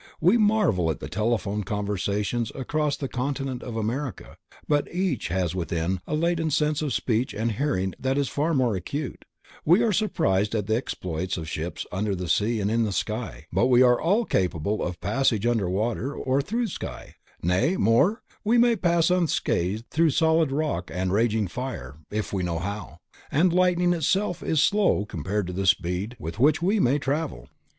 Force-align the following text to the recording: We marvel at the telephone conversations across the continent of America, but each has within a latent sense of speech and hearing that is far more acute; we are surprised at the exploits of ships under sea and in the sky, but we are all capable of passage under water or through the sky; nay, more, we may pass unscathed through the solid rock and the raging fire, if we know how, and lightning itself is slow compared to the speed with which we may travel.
We 0.19 0.35
marvel 0.35 0.89
at 0.89 0.99
the 0.99 1.07
telephone 1.07 1.63
conversations 1.63 2.51
across 2.55 2.97
the 2.97 3.07
continent 3.07 3.61
of 3.61 3.77
America, 3.77 4.35
but 4.67 4.91
each 4.91 5.27
has 5.27 5.53
within 5.53 6.01
a 6.07 6.15
latent 6.15 6.53
sense 6.53 6.81
of 6.81 6.91
speech 6.91 7.35
and 7.35 7.51
hearing 7.51 7.93
that 7.99 8.17
is 8.17 8.27
far 8.27 8.55
more 8.55 8.75
acute; 8.75 9.25
we 9.63 9.83
are 9.83 9.93
surprised 9.93 10.55
at 10.55 10.65
the 10.65 10.75
exploits 10.75 11.37
of 11.37 11.47
ships 11.47 11.85
under 11.91 12.17
sea 12.27 12.59
and 12.59 12.71
in 12.71 12.81
the 12.81 12.91
sky, 12.91 13.45
but 13.53 13.67
we 13.67 13.83
are 13.83 14.01
all 14.01 14.25
capable 14.25 14.81
of 14.81 14.99
passage 15.01 15.45
under 15.45 15.69
water 15.69 16.15
or 16.15 16.41
through 16.41 16.65
the 16.65 16.71
sky; 16.71 17.13
nay, 17.43 17.77
more, 17.77 18.23
we 18.43 18.57
may 18.57 18.75
pass 18.75 19.11
unscathed 19.11 19.85
through 19.91 20.07
the 20.09 20.13
solid 20.13 20.51
rock 20.51 20.89
and 20.91 21.11
the 21.11 21.13
raging 21.13 21.47
fire, 21.47 21.99
if 22.09 22.33
we 22.33 22.41
know 22.41 22.57
how, 22.57 22.97
and 23.31 23.53
lightning 23.53 23.93
itself 23.93 24.41
is 24.41 24.63
slow 24.63 25.05
compared 25.05 25.45
to 25.45 25.53
the 25.53 25.67
speed 25.67 26.15
with 26.17 26.39
which 26.39 26.59
we 26.59 26.79
may 26.79 26.97
travel. 26.97 27.47